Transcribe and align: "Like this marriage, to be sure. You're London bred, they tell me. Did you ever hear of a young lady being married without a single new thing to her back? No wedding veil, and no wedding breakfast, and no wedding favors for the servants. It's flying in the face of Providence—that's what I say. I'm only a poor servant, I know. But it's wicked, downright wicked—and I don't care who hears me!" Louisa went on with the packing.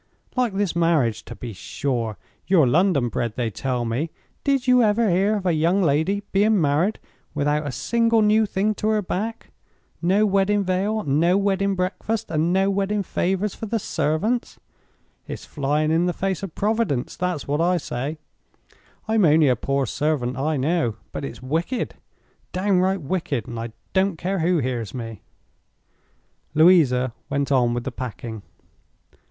"Like 0.35 0.53
this 0.55 0.75
marriage, 0.75 1.23
to 1.25 1.35
be 1.35 1.53
sure. 1.53 2.17
You're 2.47 2.65
London 2.65 3.07
bred, 3.09 3.35
they 3.35 3.51
tell 3.51 3.85
me. 3.85 4.09
Did 4.43 4.65
you 4.65 4.81
ever 4.81 5.11
hear 5.11 5.35
of 5.35 5.45
a 5.45 5.53
young 5.53 5.83
lady 5.83 6.23
being 6.31 6.59
married 6.59 6.97
without 7.35 7.67
a 7.67 7.71
single 7.71 8.23
new 8.23 8.47
thing 8.47 8.73
to 8.73 8.87
her 8.87 9.03
back? 9.03 9.51
No 10.01 10.25
wedding 10.25 10.63
veil, 10.63 11.01
and 11.01 11.19
no 11.19 11.37
wedding 11.37 11.75
breakfast, 11.75 12.31
and 12.31 12.51
no 12.51 12.71
wedding 12.71 13.03
favors 13.03 13.53
for 13.53 13.67
the 13.67 13.77
servants. 13.77 14.59
It's 15.27 15.45
flying 15.45 15.91
in 15.91 16.07
the 16.07 16.13
face 16.13 16.41
of 16.41 16.55
Providence—that's 16.55 17.47
what 17.47 17.61
I 17.61 17.77
say. 17.77 18.17
I'm 19.07 19.23
only 19.23 19.49
a 19.49 19.55
poor 19.55 19.85
servant, 19.85 20.35
I 20.35 20.57
know. 20.57 20.95
But 21.11 21.23
it's 21.25 21.43
wicked, 21.43 21.93
downright 22.51 23.03
wicked—and 23.03 23.59
I 23.59 23.71
don't 23.93 24.17
care 24.17 24.39
who 24.39 24.57
hears 24.57 24.95
me!" 24.95 25.21
Louisa 26.55 27.13
went 27.29 27.51
on 27.51 27.75
with 27.75 27.83
the 27.83 27.91
packing. 27.91 28.41